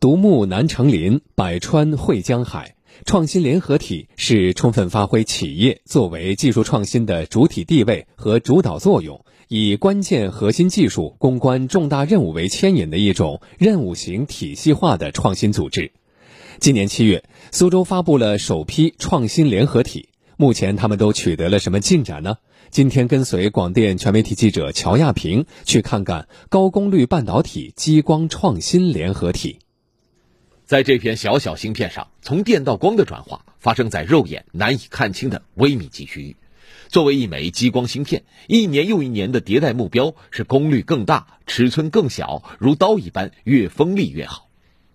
[0.00, 2.74] 独木难成林，百川汇江海。
[3.04, 15.92] 创新联合体是充分发挥企业作为技术创新的主体地位和主导作用，以关键核心技术攻关重大任务为牵引的一种任务型体系化的创新组织。
[16.60, 17.22] 今年七月，
[17.52, 20.08] 苏州发布了首批创新联合体，
[20.38, 22.38] 目前他们都取得了什么进展呢？
[22.70, 29.58] 今天跟随广电全媒体记者乔亚平去看看高功率半导体激光创新联合体。
[30.70, 36.36] 在这片小小芯片上，从电到光的转化发生在肉眼难以看清的微米级区域。
[36.86, 44.48] 作为一枚激光芯片，一年又一年的迭代目标是功率更大、尺寸更小，如刀一般，越锋利越好。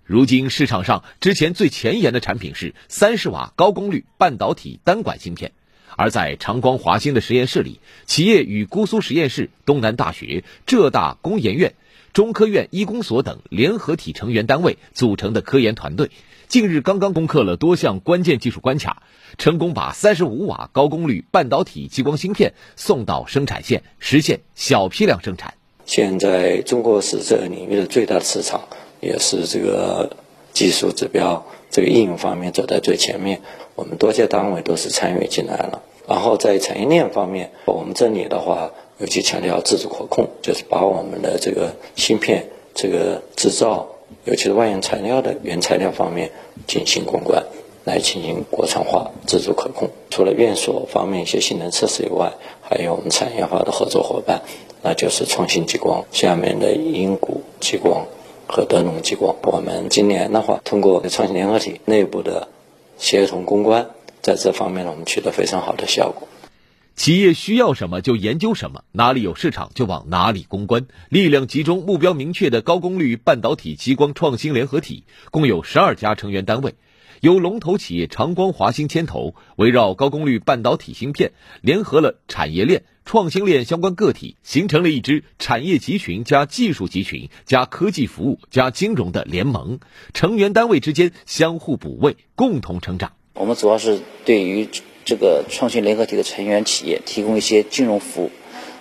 [0.06, 5.52] 如今市场上之前最前沿的产品是三十瓦高功率半导体单管芯片，
[5.98, 11.74] 而在长光华星的实验室里，企业与姑苏实验室、东南大学、浙大工研院。
[12.16, 16.12] 中科院医工所等联合体成员单位组成的科研团队，
[16.48, 19.04] 近日刚刚攻克了多项关键技术关卡，
[19.38, 25.56] 成功把三十五瓦高功率半导体激光芯片送到生产线，实现小批量生产。
[25.86, 28.62] 现在中国是这个领域的最大市场，
[29.02, 30.16] 也是这个
[30.54, 33.42] 技术指标、这个应用方面走在最前面。
[33.76, 35.82] 我们多家单位都是参与进来了。
[36.08, 38.72] 然后在产业链方面，我们这里的话。
[38.98, 43.88] 尤其强调自主可控，就是把我们的这个芯片这个制造，
[44.24, 46.32] 尤其是外用材料的原材料方面
[46.66, 47.44] 进行攻关，
[47.84, 49.90] 来进行国产化、自主可控。
[50.10, 54.44] 除了院所方面一些性能测试以外，还有我们产业化的合作伙伴，
[54.82, 58.06] 那就是创新激光下面的英谷激光
[58.48, 59.36] 和德龙激光。
[59.44, 62.48] 我们今年的话，通过创新联合体内部的
[62.98, 63.90] 协同攻关，
[64.22, 66.30] 在这方面呢，我们取得非常好的效果。
[66.96, 76.76] 企业需要什么就研究什么，哪里有市场就往哪里攻关，力量集中、目标明确的高功率半导体激光创新联合体，共有十二家成员单位，
[77.20, 89.80] 由龙头企业长光华星牵头，围绕高功率半导体芯片，联合了产业链、创新链相关个体，形成了一支产业集群加技术集群加科技服务加金融的联盟，
[90.14, 93.12] 成员单位之间相互补位，共同成长。
[93.34, 94.70] 我们主要是对于。
[95.06, 98.32] 这个创新联合体的成员企业提供一些金融服务。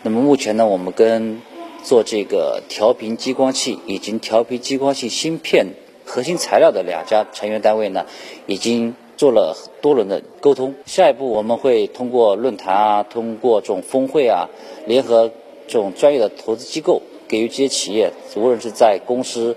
[0.03, 1.43] 那么目前呢，我们跟
[1.83, 5.67] 做这个调频激光器以及调频激光器芯片
[6.07, 8.07] 核心材料的两家成员单位呢，
[8.47, 10.75] 已经做了多轮的沟通。
[10.87, 14.49] 下一步我们会通过论坛啊，通过这种峰会啊，
[14.87, 15.31] 联合
[15.67, 19.57] 这种专业的投资机构，给予这些企业，无论是在公司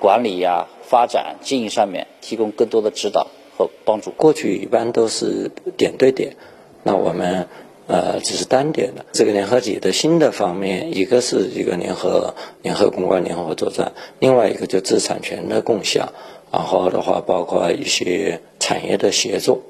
[0.00, 3.26] 管理呀、发展、经营上面，提供更多的指导。
[3.56, 6.36] 和帮助，过去一般都是点对点，
[6.82, 7.46] 那我们
[7.86, 9.04] 呃只是单点的。
[9.12, 16.12] 这个联合体的新的方面，一个是一个联合联合公关、联合作战，另外一个就知识产权的共享，
[16.52, 19.60] 然后的话包括一些产业的协作，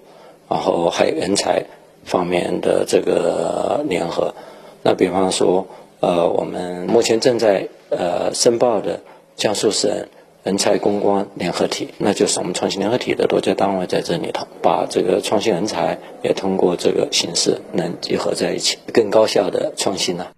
[0.49, 1.65] 然后还有人才
[2.05, 4.35] 方面的这个联合。
[4.83, 5.67] 那比方说，
[6.01, 9.01] 呃，我们目前正在呃申报的
[9.37, 10.09] 江苏省。
[10.47, 20.29] 人才公关联合体，那就是我们创新联合体的多家单位在这里头，把这个创新人才也通过这个形式能结合在一起，更高效的创新呢。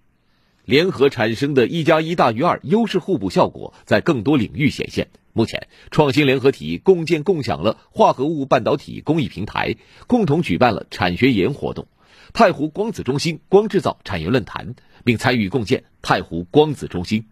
[0.65, 5.09] 联合产生的一加一大于二优势互补效果，在更多领域显现。
[5.31, 9.75] 目前，创新联合体共建共享了化合物半导体工艺平台，
[10.07, 11.85] 共同举办了产学研活动、
[12.33, 17.25] 太湖光子中心光制造产业论坛，并参与共建太湖光子中心。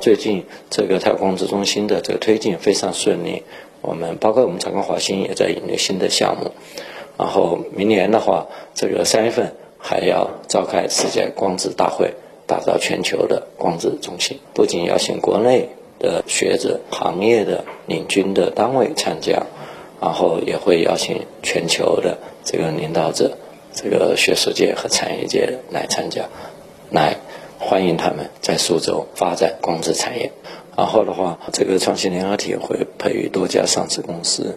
[0.00, 3.42] 最近这个太阳光子中心的这个推进非常顺利，
[3.80, 6.52] 我们包括我们长光华星也在引入新的项目，
[7.18, 12.14] 然后明年的话，这个三月份还要召开世界光子大会，
[12.46, 14.38] 打造全球的光子中心。
[14.54, 19.46] 不仅邀请国内的学者、行业的领军的单位参加，
[20.00, 23.36] 然后也会邀请全球的这个领导者、
[23.72, 26.28] 这个学术界和产业界来参加，
[26.90, 27.16] 来。
[27.58, 30.30] 欢迎他们在苏州发展光子产业，
[30.76, 34.54] 然后的话，这个创新联合体会培育多家上市公司。